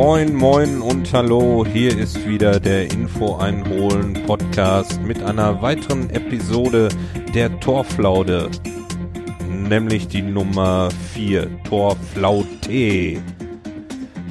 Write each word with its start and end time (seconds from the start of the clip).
Moin, 0.00 0.32
moin 0.32 0.80
und 0.80 1.12
hallo, 1.12 1.66
hier 1.66 1.98
ist 1.98 2.24
wieder 2.24 2.60
der 2.60 2.84
Info 2.84 3.34
einholen 3.34 4.12
Podcast 4.28 5.02
mit 5.02 5.20
einer 5.24 5.60
weiteren 5.60 6.08
Episode 6.10 6.88
der 7.34 7.58
Torflaude, 7.58 8.48
nämlich 9.48 10.06
die 10.06 10.22
Nummer 10.22 10.90
4, 11.14 11.64
Torflaute. 11.64 13.20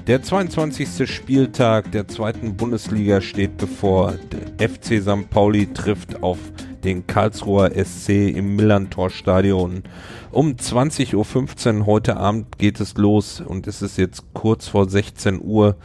Der 0.08 0.24
22. 0.24 1.06
Spieltag 1.14 1.92
der 1.92 2.08
zweiten 2.08 2.56
Bundesliga 2.56 3.20
steht 3.20 3.58
bevor. 3.58 4.14
Der 4.58 4.70
FC 4.70 5.02
St. 5.02 5.30
Pauli 5.30 5.68
trifft 5.74 6.24
auf 6.24 6.40
den 6.84 7.08
Karlsruher 7.08 7.72
SC 7.74 8.30
im 8.30 8.56
Millantor-Stadion. 8.56 9.84
Um 10.32 10.52
20.15 10.52 11.80
Uhr 11.80 11.86
heute 11.86 12.18
Abend 12.18 12.58
geht 12.58 12.80
es 12.80 12.98
los 12.98 13.42
und 13.42 13.68
es 13.68 13.82
ist 13.82 13.98
jetzt 13.98 14.24
kurz 14.34 14.68
vor 14.68 14.90
16 14.90 15.42
Uhr. 15.42 15.78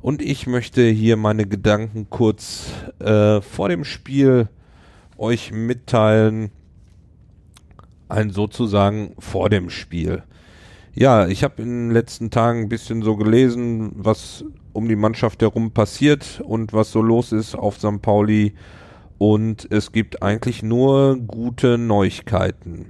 Und 0.00 0.20
ich 0.20 0.46
möchte 0.46 0.82
hier 0.82 1.16
meine 1.16 1.46
Gedanken 1.46 2.08
kurz 2.10 2.66
äh, 2.98 3.40
vor 3.40 3.68
dem 3.68 3.84
Spiel 3.84 4.48
euch 5.16 5.52
mitteilen. 5.52 6.50
Ein 8.08 8.30
sozusagen 8.30 9.14
vor 9.18 9.48
dem 9.48 9.70
Spiel. 9.70 10.22
Ja, 10.94 11.26
ich 11.26 11.42
habe 11.42 11.62
in 11.62 11.88
den 11.88 11.90
letzten 11.90 12.30
Tagen 12.30 12.60
ein 12.60 12.68
bisschen 12.68 13.02
so 13.02 13.16
gelesen, 13.16 13.92
was 13.96 14.44
um 14.72 14.88
die 14.88 14.96
Mannschaft 14.96 15.42
herum 15.42 15.72
passiert 15.72 16.40
und 16.44 16.72
was 16.72 16.92
so 16.92 17.02
los 17.02 17.32
ist 17.32 17.54
auf 17.54 17.78
St. 17.78 18.02
Pauli. 18.02 18.54
Und 19.18 19.68
es 19.70 19.92
gibt 19.92 20.22
eigentlich 20.22 20.62
nur 20.62 21.16
gute 21.16 21.78
Neuigkeiten. 21.78 22.86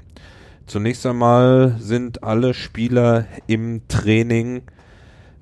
Zunächst 0.67 1.05
einmal 1.05 1.77
sind 1.79 2.23
alle 2.23 2.55
Spieler 2.55 3.27
im 3.47 3.83
Training, 3.89 4.63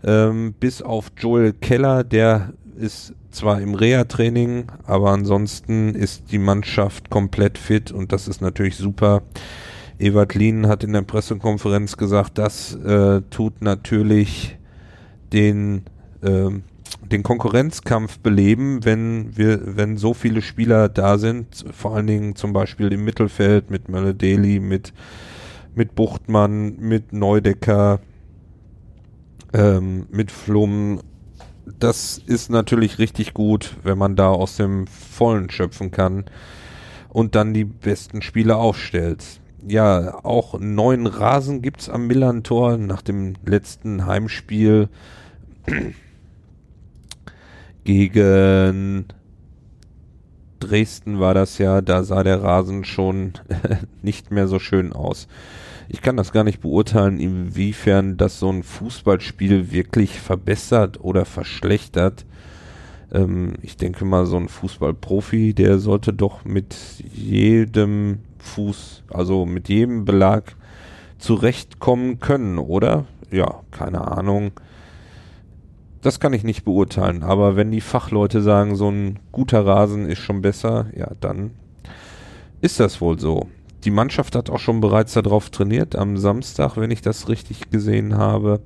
ähm, 0.05 0.55
bis 0.58 0.83
auf 0.83 1.12
Joel 1.16 1.52
Keller, 1.52 2.02
der 2.02 2.52
ist 2.77 3.14
zwar 3.30 3.61
im 3.61 3.74
Reha-Training, 3.74 4.66
aber 4.84 5.11
ansonsten 5.11 5.94
ist 5.94 6.33
die 6.33 6.39
Mannschaft 6.39 7.11
komplett 7.11 7.58
fit 7.58 7.92
und 7.92 8.12
das 8.12 8.28
ist 8.28 8.41
natürlich 8.41 8.77
super. 8.77 9.22
Ewart 9.98 10.34
Lien 10.34 10.67
hat 10.67 10.83
in 10.83 10.92
der 10.92 11.02
Pressekonferenz 11.02 11.96
gesagt, 11.96 12.39
das 12.39 12.74
äh, 12.74 13.22
tut 13.30 13.62
natürlich 13.62 14.58
den, 15.33 15.84
äh, 16.22 16.50
den 17.00 17.22
Konkurrenzkampf 17.22 18.18
beleben, 18.18 18.84
wenn 18.84 19.36
wir, 19.36 19.76
wenn 19.76 19.96
so 19.96 20.14
viele 20.14 20.42
Spieler 20.42 20.88
da 20.88 21.18
sind, 21.18 21.64
vor 21.72 21.94
allen 21.94 22.06
Dingen 22.06 22.36
zum 22.36 22.52
Beispiel 22.52 22.92
im 22.92 23.04
Mittelfeld 23.04 23.70
mit 23.70 23.88
Mölle 23.88 24.14
Deli, 24.14 24.60
mit, 24.60 24.92
mit 25.74 25.94
Buchtmann, 25.94 26.76
mit 26.78 27.12
Neudecker, 27.12 28.00
ähm, 29.52 30.06
mit 30.10 30.30
Flum. 30.30 31.00
Das 31.78 32.18
ist 32.18 32.50
natürlich 32.50 32.98
richtig 32.98 33.34
gut, 33.34 33.77
wenn 33.82 33.98
man 33.98 34.16
da 34.16 34.28
aus 34.28 34.56
dem 34.56 34.86
Vollen 34.86 35.50
schöpfen 35.50 35.90
kann 35.90 36.24
und 37.08 37.34
dann 37.34 37.54
die 37.54 37.64
besten 37.64 38.22
Spieler 38.22 38.56
aufstellt 38.56 39.40
ja, 39.67 40.24
auch 40.24 40.58
neuen 40.58 41.06
Rasen 41.06 41.62
gibt's 41.62 41.88
am 41.88 42.06
Millantor 42.06 42.77
nach 42.78 43.02
dem 43.02 43.34
letzten 43.44 44.06
Heimspiel 44.06 44.88
gegen 47.84 49.06
Dresden 50.60 51.18
war 51.18 51.34
das 51.34 51.58
ja, 51.58 51.80
da 51.80 52.04
sah 52.04 52.22
der 52.22 52.42
Rasen 52.42 52.84
schon 52.84 53.32
nicht 54.02 54.30
mehr 54.30 54.46
so 54.48 54.58
schön 54.58 54.92
aus. 54.92 55.26
Ich 55.88 56.00
kann 56.00 56.16
das 56.16 56.32
gar 56.32 56.44
nicht 56.44 56.60
beurteilen, 56.60 57.18
inwiefern 57.18 58.16
das 58.16 58.38
so 58.38 58.50
ein 58.50 58.62
Fußballspiel 58.62 59.72
wirklich 59.72 60.20
verbessert 60.20 61.00
oder 61.02 61.24
verschlechtert. 61.24 62.24
Ähm, 63.12 63.54
ich 63.62 63.76
denke 63.76 64.04
mal, 64.04 64.24
so 64.26 64.36
ein 64.36 64.48
Fußballprofi, 64.48 65.52
der 65.52 65.78
sollte 65.78 66.12
doch 66.12 66.44
mit 66.44 66.74
jedem 67.12 68.20
Fuß, 68.38 69.02
also 69.10 69.44
mit 69.44 69.68
jedem 69.68 70.04
Belag 70.04 70.56
zurechtkommen 71.18 72.20
können, 72.20 72.58
oder? 72.58 73.04
Ja, 73.30 73.60
keine 73.70 74.00
Ahnung. 74.00 74.52
Das 76.02 76.18
kann 76.18 76.33
ich 76.33 76.42
nicht 76.42 76.64
beurteilen, 76.64 77.23
aber 77.23 77.55
wenn 77.55 77.70
die 77.70 77.80
Fachleute 77.80 78.42
sagen, 78.42 78.74
so 78.74 78.90
ein 78.90 79.20
guter 79.30 79.64
Rasen 79.64 80.08
ist 80.08 80.18
schon 80.18 80.42
besser, 80.42 80.86
ja, 80.96 81.13
dann 81.20 81.52
ist 82.61 82.80
das 82.80 83.01
wohl 83.01 83.20
so. 83.20 83.46
Die 83.85 83.90
Mannschaft 83.90 84.35
hat 84.35 84.51
auch 84.51 84.58
schon 84.58 84.80
bereits 84.80 85.14
darauf 85.14 85.51
trainiert, 85.51 85.95
am 85.95 86.17
Samstag, 86.17 86.77
wenn 86.77 86.91
ich 86.91 87.02
das 87.02 87.29
richtig 87.29 87.70
gesehen 87.70 88.17
habe. 88.17 88.61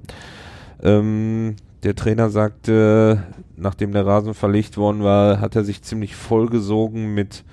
Ähm, 0.83 1.57
der 1.83 1.95
Trainer 1.95 2.31
sagte, 2.31 3.23
nachdem 3.57 3.93
der 3.93 4.07
Rasen 4.07 4.33
verlegt 4.33 4.79
worden 4.79 5.03
war, 5.03 5.39
hat 5.39 5.57
er 5.57 5.65
sich 5.65 5.83
ziemlich 5.83 6.17
vollgesogen 6.17 7.15
mit 7.15 7.45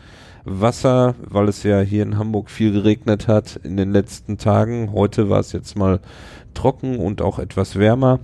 Wasser, 0.45 1.15
weil 1.29 1.49
es 1.49 1.63
ja 1.63 1.81
hier 1.81 2.03
in 2.03 2.17
Hamburg 2.17 2.49
viel 2.49 2.71
geregnet 2.71 3.27
hat 3.27 3.59
in 3.63 3.77
den 3.77 3.91
letzten 3.91 4.37
Tagen. 4.37 4.91
Heute 4.93 5.29
war 5.29 5.39
es 5.39 5.51
jetzt 5.51 5.77
mal 5.77 5.99
trocken 6.53 6.99
und 6.99 7.21
auch 7.21 7.39
etwas 7.39 7.77
wärmer. 7.77 8.19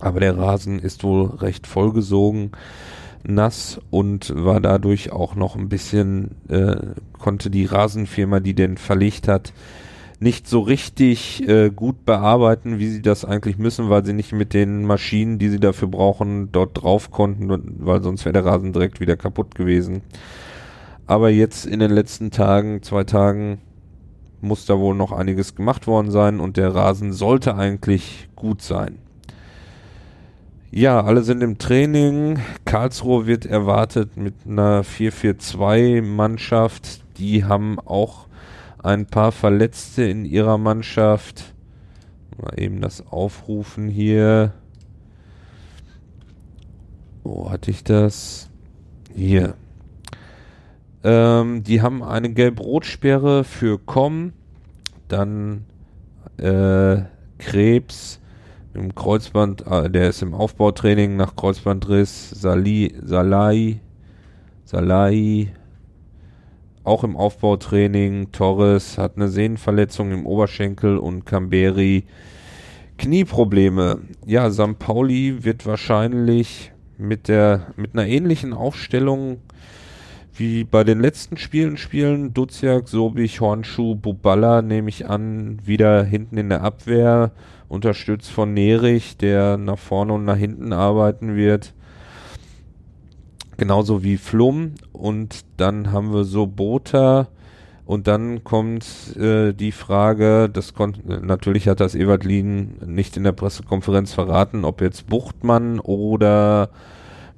Aber 0.00 0.20
der 0.20 0.36
Rasen 0.36 0.78
ist 0.78 1.04
wohl 1.04 1.26
recht 1.26 1.66
vollgesogen, 1.66 2.52
nass 3.22 3.80
und 3.90 4.32
war 4.34 4.60
dadurch 4.60 5.12
auch 5.12 5.34
noch 5.34 5.56
ein 5.56 5.68
bisschen, 5.68 6.30
äh, 6.48 6.76
konnte 7.18 7.50
die 7.50 7.66
Rasenfirma, 7.66 8.40
die 8.40 8.54
den 8.54 8.78
verlegt 8.78 9.28
hat, 9.28 9.52
nicht 10.18 10.46
so 10.46 10.60
richtig 10.60 11.48
äh, 11.48 11.70
gut 11.70 12.04
bearbeiten, 12.04 12.78
wie 12.78 12.88
sie 12.88 13.02
das 13.02 13.24
eigentlich 13.24 13.56
müssen, 13.56 13.88
weil 13.88 14.04
sie 14.04 14.12
nicht 14.12 14.32
mit 14.32 14.52
den 14.52 14.84
Maschinen, 14.84 15.38
die 15.38 15.48
sie 15.48 15.60
dafür 15.60 15.88
brauchen, 15.88 16.52
dort 16.52 16.82
drauf 16.82 17.10
konnten, 17.10 17.48
weil 17.84 18.02
sonst 18.02 18.24
wäre 18.26 18.34
der 18.34 18.44
Rasen 18.44 18.72
direkt 18.72 19.00
wieder 19.00 19.16
kaputt 19.16 19.54
gewesen. 19.54 20.02
Aber 21.06 21.30
jetzt 21.30 21.66
in 21.66 21.80
den 21.80 21.90
letzten 21.90 22.30
Tagen, 22.30 22.82
zwei 22.82 23.04
Tagen, 23.04 23.58
muss 24.42 24.66
da 24.66 24.78
wohl 24.78 24.94
noch 24.94 25.12
einiges 25.12 25.54
gemacht 25.54 25.86
worden 25.86 26.10
sein 26.10 26.40
und 26.40 26.56
der 26.56 26.74
Rasen 26.74 27.12
sollte 27.12 27.56
eigentlich 27.56 28.28
gut 28.36 28.62
sein. 28.62 28.98
Ja, 30.72 31.02
alle 31.02 31.24
sind 31.24 31.42
im 31.42 31.58
Training. 31.58 32.38
Karlsruhe 32.64 33.26
wird 33.26 33.44
erwartet 33.44 34.16
mit 34.16 34.34
einer 34.46 34.84
4-4-2 34.84 36.00
Mannschaft. 36.00 37.02
Die 37.18 37.44
haben 37.44 37.80
auch 37.80 38.28
ein 38.78 39.06
paar 39.06 39.32
Verletzte 39.32 40.04
in 40.04 40.24
ihrer 40.24 40.58
Mannschaft. 40.58 41.56
Mal 42.40 42.52
eben 42.56 42.80
das 42.80 43.04
aufrufen 43.08 43.88
hier. 43.88 44.52
Wo 47.24 47.50
hatte 47.50 47.72
ich 47.72 47.82
das? 47.82 48.48
Hier. 49.12 49.54
Ähm, 51.02 51.64
die 51.64 51.82
haben 51.82 52.04
eine 52.04 52.30
Gelb-Rot-Sperre 52.30 53.42
für 53.42 53.76
Com, 53.80 54.34
dann 55.08 55.64
äh, 56.36 57.02
Krebs 57.38 58.19
im 58.74 58.94
Kreuzband, 58.94 59.66
äh, 59.66 59.90
der 59.90 60.08
ist 60.08 60.22
im 60.22 60.34
Aufbautraining 60.34 61.16
nach 61.16 61.36
Kreuzbandriss, 61.36 62.30
Sali, 62.30 62.94
Salai, 63.02 63.80
Salai, 64.64 65.52
auch 66.82 67.04
im 67.04 67.16
Aufbautraining, 67.16 68.32
Torres 68.32 68.96
hat 68.96 69.16
eine 69.16 69.28
Sehnenverletzung 69.28 70.12
im 70.12 70.26
Oberschenkel 70.26 70.98
und 70.98 71.26
Camberi 71.26 72.04
Knieprobleme. 72.96 74.00
Ja, 74.26 74.50
St. 74.50 74.78
Pauli 74.78 75.44
wird 75.44 75.66
wahrscheinlich 75.66 76.72
mit 76.98 77.28
der 77.28 77.68
mit 77.76 77.94
einer 77.94 78.06
ähnlichen 78.06 78.52
Aufstellung 78.52 79.38
wie 80.40 80.64
bei 80.64 80.82
den 80.82 81.00
letzten 81.00 81.36
Spielen 81.36 81.76
spielen. 81.76 82.34
Duziak, 82.34 82.88
Sobich, 82.88 83.40
Hornschuh, 83.40 83.94
Buballa 83.94 84.62
nehme 84.62 84.88
ich 84.88 85.08
an, 85.08 85.58
wieder 85.64 86.02
hinten 86.02 86.38
in 86.38 86.48
der 86.48 86.62
Abwehr, 86.62 87.30
unterstützt 87.68 88.30
von 88.30 88.54
Nerich, 88.54 89.18
der 89.18 89.58
nach 89.58 89.78
vorne 89.78 90.14
und 90.14 90.24
nach 90.24 90.36
hinten 90.36 90.72
arbeiten 90.72 91.36
wird. 91.36 91.74
Genauso 93.58 94.02
wie 94.02 94.16
Flum. 94.16 94.72
Und 94.92 95.44
dann 95.58 95.92
haben 95.92 96.12
wir 96.12 96.24
Sobota. 96.24 97.28
Und 97.84 98.06
dann 98.06 98.42
kommt 98.42 99.16
äh, 99.16 99.52
die 99.52 99.72
Frage, 99.72 100.48
das 100.50 100.74
konnte 100.74 101.02
natürlich 101.22 101.68
hat 101.68 101.80
das 101.80 101.94
Ewald 101.94 102.24
Lien 102.24 102.78
nicht 102.86 103.16
in 103.16 103.24
der 103.24 103.32
Pressekonferenz 103.32 104.14
verraten, 104.14 104.64
ob 104.64 104.80
jetzt 104.80 105.08
Buchtmann 105.08 105.80
oder 105.80 106.70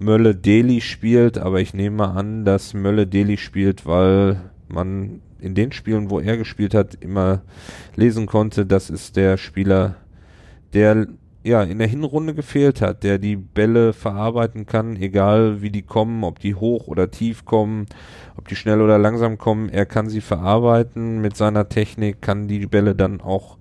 Mölle 0.02 0.34
Deli 0.34 0.80
spielt, 0.80 1.38
aber 1.38 1.60
ich 1.60 1.74
nehme 1.74 2.08
an, 2.08 2.44
dass 2.44 2.74
Mölle 2.74 3.06
Deli 3.06 3.36
spielt, 3.36 3.86
weil 3.86 4.40
man 4.68 5.20
in 5.40 5.54
den 5.54 5.72
Spielen, 5.72 6.10
wo 6.10 6.20
er 6.20 6.36
gespielt 6.36 6.74
hat, 6.74 6.96
immer 7.00 7.42
lesen 7.96 8.26
konnte, 8.26 8.64
das 8.64 8.90
ist 8.90 9.16
der 9.16 9.36
Spieler, 9.36 9.96
der 10.72 11.08
ja 11.44 11.62
in 11.62 11.78
der 11.78 11.88
Hinrunde 11.88 12.34
gefehlt 12.34 12.80
hat, 12.80 13.02
der 13.02 13.18
die 13.18 13.36
Bälle 13.36 13.92
verarbeiten 13.92 14.66
kann, 14.66 14.96
egal 14.96 15.60
wie 15.60 15.70
die 15.70 15.82
kommen, 15.82 16.22
ob 16.24 16.38
die 16.38 16.54
hoch 16.54 16.86
oder 16.86 17.10
tief 17.10 17.44
kommen, 17.44 17.86
ob 18.36 18.48
die 18.48 18.56
schnell 18.56 18.80
oder 18.80 18.98
langsam 18.98 19.38
kommen, 19.38 19.68
er 19.68 19.86
kann 19.86 20.08
sie 20.08 20.20
verarbeiten 20.20 21.20
mit 21.20 21.36
seiner 21.36 21.68
Technik, 21.68 22.22
kann 22.22 22.46
die 22.46 22.66
Bälle 22.66 22.94
dann 22.94 23.20
auch 23.20 23.56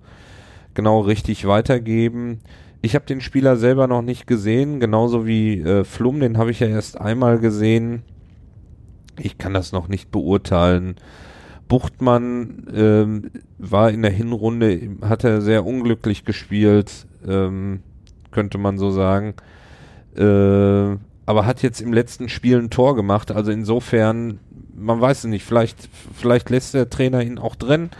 genau 0.74 1.00
richtig 1.00 1.46
weitergeben. 1.46 2.40
Ich 2.84 2.96
habe 2.96 3.06
den 3.06 3.20
Spieler 3.20 3.56
selber 3.56 3.86
noch 3.86 4.02
nicht 4.02 4.26
gesehen, 4.26 4.80
genauso 4.80 5.24
wie 5.24 5.60
äh, 5.60 5.84
Flum, 5.84 6.18
den 6.18 6.36
habe 6.36 6.50
ich 6.50 6.58
ja 6.58 6.66
erst 6.66 7.00
einmal 7.00 7.38
gesehen. 7.38 8.02
Ich 9.20 9.38
kann 9.38 9.54
das 9.54 9.70
noch 9.70 9.86
nicht 9.86 10.10
beurteilen. 10.10 10.96
Buchtmann 11.68 12.66
ähm, 12.74 13.30
war 13.58 13.90
in 13.90 14.02
der 14.02 14.10
Hinrunde, 14.10 14.96
hat 15.02 15.22
er 15.22 15.40
sehr 15.40 15.64
unglücklich 15.64 16.24
gespielt, 16.24 17.06
ähm, 17.26 17.84
könnte 18.32 18.58
man 18.58 18.78
so 18.78 18.90
sagen. 18.90 19.34
Äh, 20.16 20.96
aber 21.24 21.46
hat 21.46 21.62
jetzt 21.62 21.80
im 21.80 21.92
letzten 21.92 22.28
Spiel 22.28 22.58
ein 22.58 22.70
Tor 22.70 22.96
gemacht. 22.96 23.30
Also 23.30 23.52
insofern, 23.52 24.40
man 24.76 25.00
weiß 25.00 25.18
es 25.18 25.24
nicht, 25.24 25.44
vielleicht, 25.44 25.88
vielleicht 26.14 26.50
lässt 26.50 26.74
der 26.74 26.90
Trainer 26.90 27.22
ihn 27.22 27.38
auch 27.38 27.54
drin, 27.54 27.90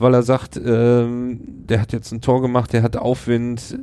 weil 0.00 0.14
er 0.14 0.22
sagt, 0.24 0.56
ähm, 0.62 1.40
der 1.68 1.80
hat 1.80 1.92
jetzt 1.92 2.10
ein 2.10 2.20
Tor 2.20 2.42
gemacht, 2.42 2.72
der 2.72 2.82
hat 2.82 2.96
Aufwind. 2.96 3.78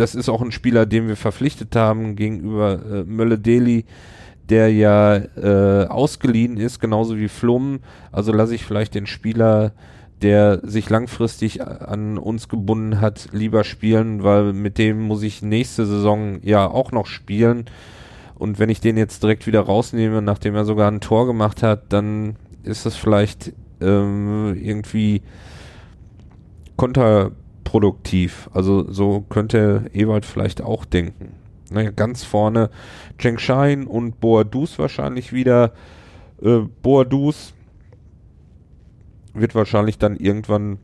Das 0.00 0.14
ist 0.14 0.28
auch 0.28 0.40
ein 0.42 0.52
Spieler, 0.52 0.86
den 0.86 1.08
wir 1.08 1.16
verpflichtet 1.16 1.76
haben 1.76 2.16
gegenüber 2.16 2.80
äh, 2.90 3.04
Mölle 3.04 3.38
Deli 3.38 3.84
der 4.50 4.72
ja 4.72 5.16
äh, 5.16 5.86
ausgeliehen 5.86 6.56
ist, 6.56 6.80
genauso 6.80 7.16
wie 7.16 7.28
Flum. 7.28 7.80
Also 8.10 8.32
lasse 8.32 8.54
ich 8.54 8.64
vielleicht 8.64 8.94
den 8.94 9.06
Spieler, 9.06 9.72
der 10.22 10.60
sich 10.64 10.90
langfristig 10.90 11.64
an 11.64 12.18
uns 12.18 12.48
gebunden 12.48 13.00
hat, 13.00 13.28
lieber 13.32 13.64
spielen, 13.64 14.22
weil 14.24 14.52
mit 14.52 14.76
dem 14.76 15.00
muss 15.00 15.22
ich 15.22 15.42
nächste 15.42 15.86
Saison 15.86 16.40
ja 16.42 16.66
auch 16.66 16.92
noch 16.92 17.06
spielen. 17.06 17.66
Und 18.34 18.58
wenn 18.58 18.70
ich 18.70 18.80
den 18.80 18.96
jetzt 18.96 19.22
direkt 19.22 19.46
wieder 19.46 19.60
rausnehme, 19.60 20.20
nachdem 20.20 20.54
er 20.54 20.64
sogar 20.64 20.90
ein 20.90 21.00
Tor 21.00 21.26
gemacht 21.26 21.62
hat, 21.62 21.92
dann 21.92 22.36
ist 22.64 22.86
das 22.86 22.96
vielleicht 22.96 23.52
ähm, 23.80 24.56
irgendwie 24.60 25.22
kontraproduktiv. 27.70 28.50
Also 28.52 28.90
so 28.90 29.24
könnte 29.28 29.90
Ewald 29.92 30.26
vielleicht 30.26 30.62
auch 30.62 30.84
denken. 30.84 31.34
Naja, 31.70 31.90
ganz 31.90 32.24
vorne 32.24 32.70
Cheng 33.18 33.38
Shine 33.38 33.86
und 33.86 34.20
Boadus 34.20 34.78
wahrscheinlich 34.78 35.32
wieder. 35.32 35.72
Äh, 36.42 36.60
Boadus 36.82 37.54
wird 39.34 39.54
wahrscheinlich 39.54 39.98
dann 39.98 40.16
irgendwann 40.16 40.78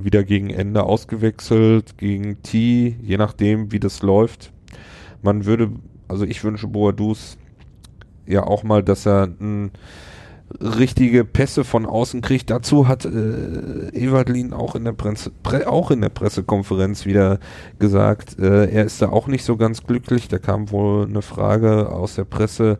wieder 0.00 0.24
gegen 0.24 0.48
Ende 0.48 0.84
ausgewechselt, 0.84 1.98
gegen 1.98 2.42
T, 2.42 2.96
je 3.02 3.18
nachdem, 3.18 3.72
wie 3.72 3.80
das 3.80 4.00
läuft. 4.00 4.52
Man 5.20 5.44
würde, 5.44 5.70
also 6.08 6.24
ich 6.24 6.42
wünsche 6.42 6.66
Boadus 6.66 7.36
ja 8.26 8.44
auch 8.44 8.62
mal, 8.62 8.82
dass 8.82 9.04
er 9.04 9.24
ein 9.24 9.70
richtige 10.60 11.24
Pässe 11.24 11.64
von 11.64 11.86
außen 11.86 12.20
kriegt. 12.20 12.50
Dazu 12.50 12.88
hat 12.88 13.04
äh, 13.04 13.88
Evalin 13.92 14.52
auch 14.52 14.74
in 14.74 14.84
der 14.84 14.92
Pre 14.92 15.68
auch 15.68 15.90
in 15.90 16.00
der 16.00 16.08
Pressekonferenz 16.08 17.06
wieder 17.06 17.38
gesagt, 17.78 18.38
äh, 18.38 18.70
er 18.70 18.84
ist 18.84 19.02
da 19.02 19.08
auch 19.08 19.26
nicht 19.26 19.44
so 19.44 19.56
ganz 19.56 19.84
glücklich. 19.84 20.28
Da 20.28 20.38
kam 20.38 20.70
wohl 20.70 21.06
eine 21.06 21.22
Frage 21.22 21.90
aus 21.90 22.14
der 22.14 22.24
Presse, 22.24 22.78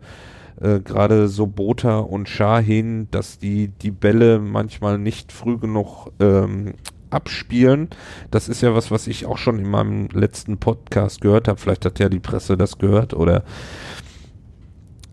äh, 0.61 0.79
gerade 0.79 1.27
Sobota 1.27 1.99
und 1.99 2.29
Shahin, 2.29 3.07
dass 3.11 3.39
die 3.39 3.69
die 3.69 3.91
Bälle 3.91 4.39
manchmal 4.39 4.97
nicht 4.97 5.31
früh 5.31 5.57
genug 5.57 6.11
ähm, 6.19 6.73
abspielen. 7.09 7.89
Das 8.31 8.49
ist 8.49 8.61
ja 8.61 8.73
was, 8.75 8.91
was 8.91 9.07
ich 9.07 9.25
auch 9.25 9.37
schon 9.37 9.59
in 9.59 9.69
meinem 9.69 10.07
letzten 10.11 10.57
Podcast 10.57 11.21
gehört 11.21 11.47
habe. 11.47 11.59
Vielleicht 11.59 11.85
hat 11.85 11.99
ja 11.99 12.09
die 12.09 12.19
Presse 12.19 12.57
das 12.57 12.77
gehört 12.77 13.13
oder 13.13 13.43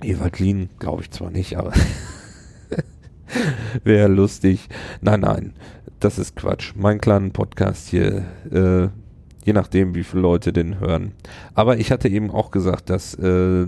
Ewald 0.03 0.39
Lien, 0.39 0.71
glaube 0.79 1.03
ich 1.03 1.11
zwar 1.11 1.31
nicht, 1.31 1.57
aber 1.57 1.73
Wäre 3.85 4.09
lustig. 4.09 4.69
Nein, 5.01 5.21
nein, 5.21 5.53
das 6.01 6.19
ist 6.19 6.37
Quatsch. 6.37 6.73
Mein 6.77 7.01
kleiner 7.01 7.31
Podcast 7.31 7.89
hier, 7.89 8.25
äh, 8.51 8.89
je 9.45 9.53
nachdem, 9.53 9.95
wie 9.95 10.05
viele 10.05 10.23
Leute 10.23 10.53
den 10.53 10.81
hören. 10.81 11.13
Aber 11.55 11.79
ich 11.79 11.91
hatte 11.91 12.09
eben 12.09 12.31
auch 12.31 12.51
gesagt, 12.51 12.91
dass 12.91 13.15
äh, 13.15 13.67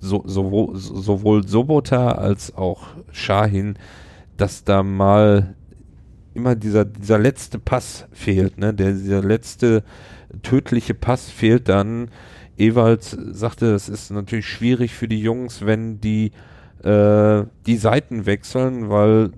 so, 0.00 0.22
sowohl, 0.26 0.76
sowohl 0.76 1.46
Sobota 1.46 2.12
als 2.12 2.56
auch 2.56 2.88
Shahin, 3.12 3.74
dass 4.36 4.64
da 4.64 4.82
mal 4.82 5.54
immer 6.34 6.54
dieser, 6.54 6.84
dieser 6.84 7.18
letzte 7.18 7.58
Pass 7.58 8.06
fehlt, 8.12 8.58
ne? 8.58 8.72
Der, 8.72 8.92
dieser 8.92 9.22
letzte 9.22 9.82
tödliche 10.42 10.94
Pass 10.94 11.28
fehlt 11.28 11.68
dann. 11.68 12.08
Ewald 12.56 13.02
sagte, 13.32 13.74
es 13.74 13.88
ist 13.88 14.10
natürlich 14.10 14.46
schwierig 14.46 14.94
für 14.94 15.08
die 15.08 15.20
Jungs, 15.20 15.64
wenn 15.64 16.00
die 16.00 16.30
äh, 16.82 17.44
die 17.66 17.76
Seiten 17.76 18.26
wechseln, 18.26 18.88
weil 18.88 19.30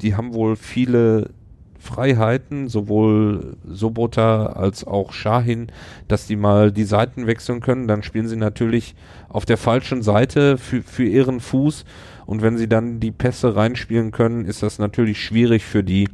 die 0.00 0.14
haben 0.14 0.34
wohl 0.34 0.56
viele 0.56 1.30
Freiheiten, 1.78 2.68
sowohl 2.68 3.56
Sobota 3.68 4.46
als 4.46 4.86
auch 4.86 5.12
Shahin, 5.12 5.66
dass 6.06 6.26
die 6.26 6.36
mal 6.36 6.70
die 6.70 6.84
Seiten 6.84 7.26
wechseln 7.26 7.60
können. 7.60 7.88
Dann 7.88 8.04
spielen 8.04 8.28
sie 8.28 8.36
natürlich 8.36 8.94
auf 9.28 9.44
der 9.44 9.56
falschen 9.56 10.02
Seite 10.02 10.58
für, 10.58 10.82
für 10.82 11.04
ihren 11.04 11.40
Fuß. 11.40 11.84
Und 12.24 12.40
wenn 12.40 12.56
sie 12.56 12.68
dann 12.68 13.00
die 13.00 13.10
Pässe 13.10 13.56
reinspielen 13.56 14.12
können, 14.12 14.44
ist 14.44 14.62
das 14.62 14.78
natürlich 14.78 15.20
schwierig 15.20 15.64
für 15.64 15.82
die. 15.82 16.08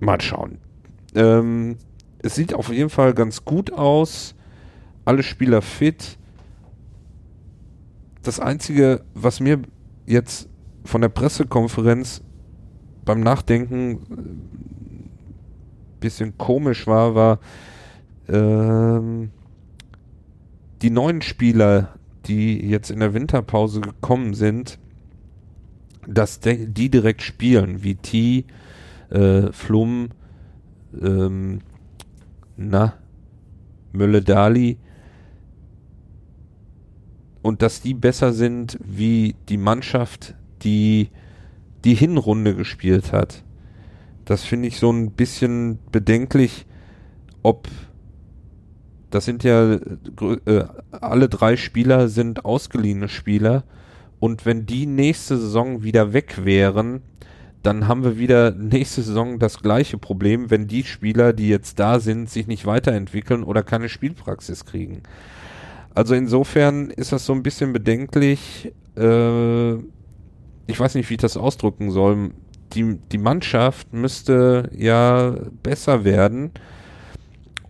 Mal 0.00 0.20
schauen. 0.20 0.58
Ähm, 1.14 1.76
es 2.18 2.34
sieht 2.34 2.54
auf 2.54 2.72
jeden 2.72 2.90
Fall 2.90 3.14
ganz 3.14 3.44
gut 3.44 3.72
aus. 3.72 4.34
Alle 5.04 5.22
Spieler 5.22 5.62
fit 5.62 6.18
das 8.22 8.40
Einzige, 8.40 9.02
was 9.14 9.40
mir 9.40 9.62
jetzt 10.06 10.48
von 10.84 11.00
der 11.00 11.08
Pressekonferenz 11.08 12.22
beim 13.04 13.20
Nachdenken 13.20 13.90
ein 13.90 13.96
äh, 13.96 14.00
bisschen 16.00 16.36
komisch 16.38 16.86
war, 16.86 17.14
war 17.14 17.38
ähm, 18.28 19.30
die 20.82 20.90
neuen 20.90 21.22
Spieler, 21.22 21.94
die 22.26 22.68
jetzt 22.68 22.90
in 22.90 23.00
der 23.00 23.14
Winterpause 23.14 23.80
gekommen 23.80 24.34
sind, 24.34 24.78
dass 26.06 26.40
die 26.40 26.90
direkt 26.90 27.22
spielen, 27.22 27.82
wie 27.82 27.94
T, 27.94 28.44
äh, 29.10 29.52
Flum, 29.52 30.08
ähm, 31.00 31.60
na, 32.56 32.94
Mülle-Dali, 33.92 34.78
und 37.42 37.62
dass 37.62 37.80
die 37.80 37.94
besser 37.94 38.32
sind 38.32 38.78
wie 38.82 39.34
die 39.48 39.58
Mannschaft, 39.58 40.34
die 40.62 41.10
die 41.84 41.94
Hinrunde 41.94 42.54
gespielt 42.54 43.12
hat. 43.12 43.42
Das 44.24 44.44
finde 44.44 44.68
ich 44.68 44.78
so 44.78 44.90
ein 44.90 45.10
bisschen 45.10 45.78
bedenklich, 45.90 46.66
ob 47.42 47.68
das 49.10 49.26
sind 49.26 49.44
ja 49.44 49.74
äh, 49.74 50.64
alle 50.90 51.28
drei 51.28 51.56
Spieler 51.56 52.08
sind 52.08 52.44
ausgeliehene 52.46 53.08
Spieler 53.08 53.64
und 54.20 54.46
wenn 54.46 54.64
die 54.64 54.86
nächste 54.86 55.36
Saison 55.36 55.82
wieder 55.82 56.12
weg 56.12 56.44
wären, 56.44 57.02
dann 57.62 57.88
haben 57.88 58.04
wir 58.04 58.18
wieder 58.18 58.52
nächste 58.52 59.02
Saison 59.02 59.38
das 59.38 59.58
gleiche 59.60 59.98
Problem, 59.98 60.50
wenn 60.50 60.66
die 60.66 60.84
Spieler, 60.84 61.32
die 61.32 61.48
jetzt 61.48 61.78
da 61.78 62.00
sind, 62.00 62.30
sich 62.30 62.46
nicht 62.46 62.64
weiterentwickeln 62.64 63.42
oder 63.42 63.62
keine 63.62 63.88
Spielpraxis 63.88 64.64
kriegen. 64.64 65.02
Also 65.94 66.14
insofern 66.14 66.90
ist 66.90 67.12
das 67.12 67.26
so 67.26 67.32
ein 67.32 67.42
bisschen 67.42 67.72
bedenklich. 67.72 68.72
Äh, 68.96 69.74
ich 70.66 70.78
weiß 70.78 70.94
nicht, 70.94 71.08
wie 71.10 71.14
ich 71.14 71.20
das 71.20 71.36
ausdrücken 71.36 71.90
soll. 71.90 72.30
Die, 72.72 72.98
die 73.10 73.18
Mannschaft 73.18 73.92
müsste 73.92 74.70
ja 74.74 75.34
besser 75.62 76.04
werden, 76.04 76.52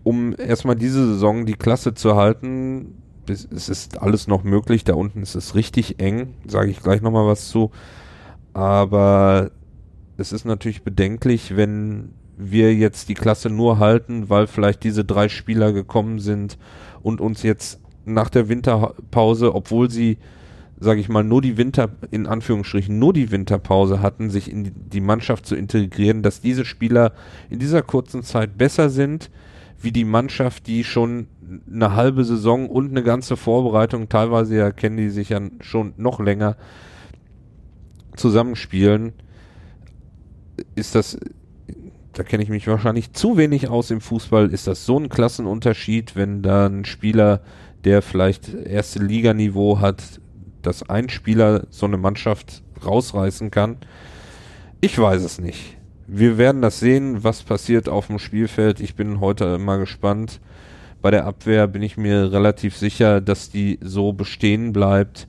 um 0.05 0.35
erstmal 0.39 0.77
diese 0.77 1.07
Saison 1.07 1.47
die 1.47 1.55
Klasse 1.55 1.95
zu 1.95 2.15
halten. 2.15 3.03
Es 3.27 3.69
ist 3.69 4.01
alles 4.01 4.29
noch 4.29 4.45
möglich. 4.45 4.85
Da 4.85 4.95
unten 4.95 5.23
ist 5.23 5.35
es 5.35 5.55
richtig 5.55 6.01
eng. 6.01 6.35
Sage 6.47 6.71
ich 6.71 6.81
gleich 6.81 7.03
nochmal 7.03 7.27
was 7.27 7.49
zu. 7.49 7.73
Aber 8.53 9.51
es 10.17 10.33
ist 10.33 10.45
natürlich 10.45 10.83
bedenklich, 10.83 11.57
wenn 11.57 12.11
wir 12.37 12.75
jetzt 12.75 13.09
die 13.09 13.15
Klasse 13.15 13.51
nur 13.51 13.79
halten, 13.79 14.29
weil 14.29 14.47
vielleicht 14.47 14.85
diese 14.85 15.05
drei 15.05 15.29
Spieler 15.29 15.73
gekommen 15.73 16.19
sind 16.19 16.59
und 17.03 17.21
uns 17.21 17.43
jetzt 17.43 17.82
nach 18.05 18.31
der 18.31 18.49
Winterpause, 18.49 19.55
obwohl 19.55 19.91
sie, 19.91 20.19
sage 20.79 21.01
ich 21.01 21.09
mal, 21.09 21.25
nur 21.25 21.43
die 21.43 21.57
Winter, 21.57 21.91
in 22.11 22.27
Anführungsstrichen, 22.27 22.99
nur 22.99 23.13
die 23.13 23.31
Winterpause 23.31 24.01
hatten, 24.01 24.31
sich 24.31 24.51
in 24.51 24.73
die 24.91 25.01
Mannschaft 25.01 25.47
zu 25.47 25.55
integrieren, 25.55 26.23
dass 26.23 26.41
diese 26.41 26.65
Spieler 26.65 27.13
in 27.51 27.59
dieser 27.59 27.83
kurzen 27.83 28.23
Zeit 28.23 28.59
besser 28.59 28.91
sind, 28.91 29.31
wie 29.81 29.93
die 29.93 30.05
Mannschaft, 30.05 30.67
die 30.67 30.85
schon 30.85 31.27
eine 31.73 31.95
halbe 31.95 32.25
Saison 32.25 32.69
und 32.69 32.91
eine 32.91 33.03
ganze 33.03 33.37
Vorbereitung, 33.37 34.09
teilweise 34.09 34.57
ja 34.57 34.71
kennen 34.71 34.97
die 34.97 35.11
sich 35.11 35.31
ja 35.31 35.41
schon 35.61 35.93
noch 35.97 36.21
länger, 36.21 36.57
zusammenspielen, 38.17 39.13
ist 40.75 40.95
das 40.95 41.19
da 42.13 42.23
kenne 42.23 42.43
ich 42.43 42.49
mich 42.49 42.67
wahrscheinlich 42.67 43.13
zu 43.13 43.37
wenig 43.37 43.69
aus 43.69 43.91
im 43.91 44.01
Fußball, 44.01 44.53
ist 44.53 44.67
das 44.67 44.85
so 44.85 44.99
ein 44.99 45.09
Klassenunterschied, 45.09 46.15
wenn 46.15 46.43
da 46.43 46.67
ein 46.67 46.85
Spieler, 46.85 47.41
der 47.85 48.03
vielleicht 48.03 48.53
erste 48.55 49.01
Liganiveau 49.01 49.81
hat, 49.81 50.21
dass 50.61 50.89
ein 50.89 51.09
Spieler 51.09 51.67
so 51.71 51.87
eine 51.87 51.97
Mannschaft 51.97 52.63
rausreißen 52.85 53.51
kann. 53.51 53.79
Ich 54.81 54.99
weiß 54.99 55.23
es 55.23 55.41
nicht. 55.41 55.77
Wir 56.07 56.39
werden 56.39 56.63
das 56.63 56.81
sehen, 56.81 57.25
was 57.25 57.43
passiert 57.43 57.89
auf 57.89 58.09
dem 58.09 58.19
Spielfeld. 58.19 58.81
Ich 58.81 58.95
bin 58.95 59.21
heute 59.21 59.59
mal 59.59 59.79
gespannt. 59.79 60.41
Bei 61.01 61.11
der 61.11 61.27
Abwehr 61.27 61.67
bin 61.67 61.83
ich 61.83 61.97
mir 61.97 62.31
relativ 62.31 62.77
sicher, 62.77 63.21
dass 63.21 63.51
die 63.51 63.79
so 63.83 64.13
bestehen 64.13 64.73
bleibt, 64.73 65.27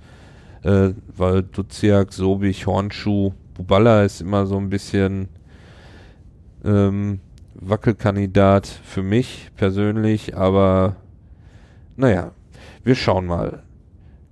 äh, 0.63 0.89
weil 1.15 1.43
Duziak, 1.43 2.13
Sobich, 2.13 2.67
Hornschuh, 2.67 3.33
Buballa 3.53 4.03
ist 4.03 4.21
immer 4.21 4.45
so 4.45 4.57
ein 4.57 4.69
bisschen 4.69 5.29
ähm, 6.63 7.19
Wackelkandidat 7.55 8.67
für 8.67 9.03
mich 9.03 9.51
persönlich, 9.55 10.35
aber 10.35 10.95
naja, 11.95 12.31
wir 12.83 12.95
schauen 12.95 13.25
mal. 13.25 13.63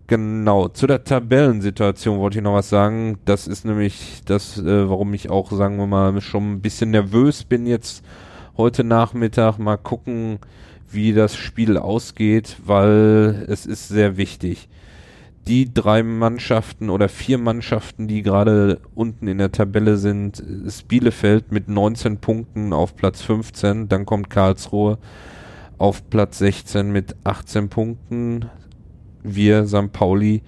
Genau, 0.07 0.67
zu 0.67 0.87
der 0.87 1.05
Tabellensituation 1.05 2.19
wollte 2.19 2.39
ich 2.39 2.43
noch 2.43 2.55
was 2.55 2.69
sagen. 2.69 3.17
Das 3.23 3.47
ist 3.47 3.63
nämlich 3.63 4.21
das, 4.25 4.57
äh, 4.57 4.89
warum 4.89 5.13
ich 5.13 5.29
auch, 5.29 5.51
sagen 5.51 5.77
wir 5.77 5.87
mal, 5.87 6.19
schon 6.19 6.53
ein 6.53 6.61
bisschen 6.61 6.91
nervös 6.91 7.45
bin 7.45 7.65
jetzt 7.65 8.03
heute 8.57 8.83
Nachmittag. 8.83 9.57
Mal 9.57 9.77
gucken, 9.77 10.39
wie 10.91 11.13
das 11.13 11.37
Spiel 11.37 11.77
ausgeht, 11.77 12.57
weil 12.65 13.45
es 13.47 13.65
ist 13.65 13.87
sehr 13.87 14.17
wichtig 14.17 14.67
die 15.47 15.73
drei 15.73 16.03
Mannschaften 16.03 16.89
oder 16.89 17.09
vier 17.09 17.37
Mannschaften, 17.37 18.07
die 18.07 18.21
gerade 18.21 18.79
unten 18.93 19.27
in 19.27 19.39
der 19.39 19.51
Tabelle 19.51 19.97
sind, 19.97 20.39
ist 20.39 20.87
Bielefeld 20.87 21.51
mit 21.51 21.67
19 21.67 22.17
Punkten 22.17 22.73
auf 22.73 22.95
Platz 22.95 23.21
15, 23.21 23.89
dann 23.89 24.05
kommt 24.05 24.29
Karlsruhe 24.29 24.97
auf 25.77 26.09
Platz 26.09 26.37
16 26.37 26.91
mit 26.91 27.15
18 27.23 27.69
Punkten, 27.69 28.49
wir 29.23 29.65
St. 29.67 29.91
Pauli 29.91 30.43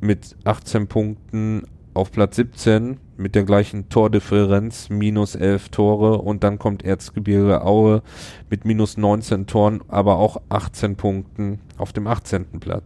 mit 0.00 0.36
18 0.44 0.86
Punkten 0.86 1.64
auf 1.94 2.12
Platz 2.12 2.36
17 2.36 2.98
mit 3.16 3.34
der 3.34 3.44
gleichen 3.44 3.88
Tordifferenz, 3.88 4.88
minus 4.90 5.34
11 5.34 5.70
Tore 5.70 6.18
und 6.18 6.44
dann 6.44 6.58
kommt 6.58 6.84
Erzgebirge 6.84 7.62
Aue 7.64 8.02
mit 8.48 8.64
minus 8.64 8.96
19 8.96 9.46
Toren, 9.46 9.80
aber 9.88 10.18
auch 10.18 10.40
18 10.48 10.96
Punkten 10.96 11.58
auf 11.76 11.92
dem 11.92 12.06
18. 12.06 12.60
Platz. 12.60 12.84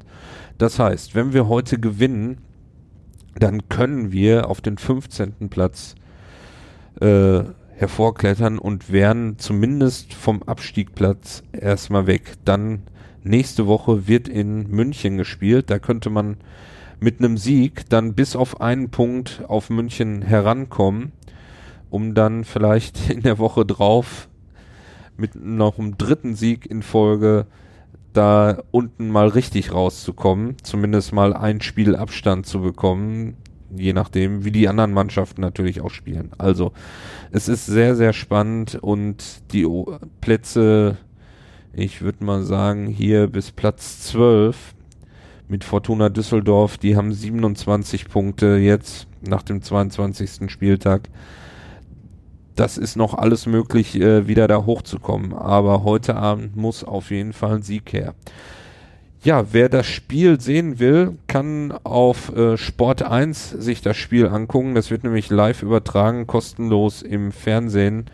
Das 0.59 0.79
heißt, 0.79 1.15
wenn 1.15 1.33
wir 1.33 1.49
heute 1.49 1.79
gewinnen, 1.79 2.39
dann 3.39 3.69
können 3.69 4.13
wir 4.13 4.49
auf 4.49 4.61
den 4.61 4.79
15. 4.79 5.49
Platz 5.51 5.95
äh, 7.01 7.43
hervorklettern 7.77 8.59
und 8.59 8.93
wären 8.93 9.39
zumindest 9.39 10.15
vom 10.15 10.43
Abstiegplatz 10.45 11.43
erstmal 11.53 12.07
weg. 12.07 12.35
Dann 12.45 12.83
nächste 13.25 13.67
Woche 13.67 14.07
wird 14.07 14.29
in 14.29 14.71
München 14.71 15.17
gespielt. 15.17 15.71
Da 15.71 15.79
könnte 15.79 16.11
man 16.11 16.37
mit 17.01 17.19
einem 17.19 17.37
Sieg 17.37 17.89
dann 17.89 18.15
bis 18.15 18.37
auf 18.37 18.61
einen 18.61 18.91
Punkt 18.91 19.43
auf 19.49 19.71
München 19.71 20.23
herankommen, 20.23 21.13
um 21.91 22.15
dann 22.15 22.45
vielleicht 22.45 23.11
in 23.11 23.23
der 23.23 23.39
Woche 23.39 23.65
drauf 23.65 24.29
mit 25.17 25.37
noch 25.37 25.79
einem 25.79 25.97
dritten 25.97 26.35
Sieg 26.35 26.67
in 26.67 26.83
Folge 26.83 27.47
da 28.13 28.63
unten 28.71 29.09
mal 29.09 29.29
richtig 29.29 29.73
rauszukommen, 29.73 30.57
zumindest 30.63 31.13
mal 31.13 31.35
ein 31.35 31.61
Spiel 31.61 31.97
Abstand 31.97 32.47
zu 32.47 32.61
bekommen, 32.61 33.37
je 33.77 33.93
nachdem, 33.93 34.45
wie 34.45 34.53
die 34.53 34.69
anderen 34.69 34.93
Mannschaften 34.93 35.41
natürlich 35.41 35.81
auch 35.81 35.91
spielen. 35.91 36.31
Also, 36.39 36.73
es 37.33 37.49
ist 37.49 37.67
sehr, 37.67 37.97
sehr 37.97 38.13
spannend 38.13 38.77
und 38.81 39.43
die 39.53 39.67
Plätze, 40.21 40.97
ich 41.73 42.03
würde 42.03 42.25
mal 42.25 42.45
sagen, 42.45 42.87
hier 42.87 43.27
bis 43.27 43.51
Platz 43.51 44.01
12 44.03 44.74
mit 45.55 45.63
Fortuna 45.63 46.09
Düsseldorf, 46.09 46.79
die 46.79 46.97
haben 46.97 47.13
27 47.13 48.09
Punkte 48.09 48.57
jetzt 48.57 49.07
nach 49.21 49.43
dem 49.43 49.63
22. 49.63 50.51
Spieltag 50.51 51.09
das 52.57 52.77
ist 52.77 52.97
noch 52.97 53.15
alles 53.15 53.47
möglich, 53.47 54.01
äh, 54.01 54.27
wieder 54.27 54.49
da 54.49 54.65
hochzukommen. 54.65 55.33
Aber 55.33 55.85
heute 55.85 56.17
Abend 56.17 56.57
muss 56.57 56.83
auf 56.83 57.13
jeden 57.13 57.33
Fall 57.33 57.57
ein 57.57 57.63
Sieg 57.63 57.93
her. 57.93 58.15
Ja, 59.23 59.53
wer 59.53 59.69
das 59.69 59.87
Spiel 59.87 60.41
sehen 60.41 60.81
will, 60.81 61.19
kann 61.29 61.73
auf 61.85 62.35
äh, 62.37 62.57
Sport 62.57 63.03
1 63.03 63.51
sich 63.51 63.81
das 63.81 63.97
Spiel 63.97 64.27
angucken. 64.27 64.75
Das 64.75 64.91
wird 64.91 65.05
nämlich 65.05 65.31
live 65.31 65.63
übertragen, 65.63 66.27
kostenlos 66.27 67.03
im 67.03 67.31
Fernsehen. 67.31 68.07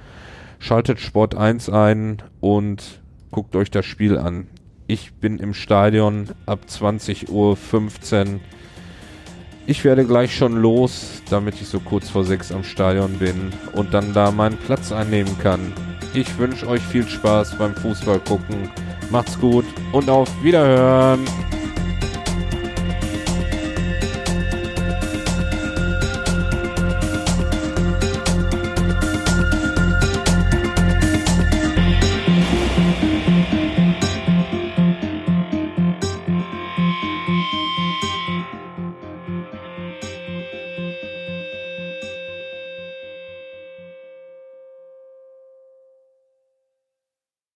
Schaltet 0.59 1.01
Sport 1.01 1.35
1 1.35 1.71
ein 1.71 2.23
und 2.41 3.01
guckt 3.31 3.57
euch 3.57 3.71
das 3.71 3.87
Spiel 3.87 4.19
an. 4.19 4.47
Ich 4.91 5.13
bin 5.13 5.39
im 5.39 5.55
Stadion 5.55 6.31
ab 6.47 6.63
20.15 6.69 7.29
Uhr 7.31 8.41
ich 9.65 9.85
werde 9.85 10.05
gleich 10.05 10.35
schon 10.35 10.57
los, 10.57 11.23
damit 11.31 11.55
ich 11.61 11.69
so 11.69 11.79
kurz 11.79 12.11
vor 12.11 12.25
sechs 12.25 12.51
am 12.51 12.65
Stadion 12.65 13.13
bin 13.21 13.53
und 13.73 13.95
dann 13.95 14.13
da 14.13 14.33
meinen 14.33 14.57
Platz 14.57 14.91
einnehmen 14.91 15.39
kann. 15.39 15.73
Ich 16.13 16.37
wünsche 16.39 16.67
euch 16.67 16.83
viel 16.83 17.07
Spaß 17.07 17.57
beim 17.57 17.77
Fußball 17.77 18.19
gucken. 18.19 18.69
Macht's 19.11 19.39
gut 19.39 19.65
und 19.93 20.11
auf 20.11 20.29
Wiederhören! 20.43 21.21